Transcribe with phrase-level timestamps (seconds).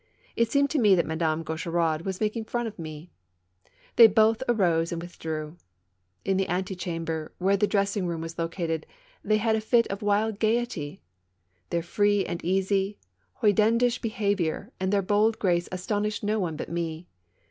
[0.35, 3.11] It seemed to me that Madame Gaucheraud was making fun of me.
[3.97, 5.57] They both arose and withdrew.
[6.25, 8.35] In the ante chamber, where the dressing SALON AND THEATRE.
[8.49, 8.85] 31 room was located,
[9.23, 10.99] tliey had a fit of wild ga 3 ^ety.
[11.69, 12.97] Their free and easy,
[13.43, 17.07] hoydenish behavior and their bold grace astonished no one but me.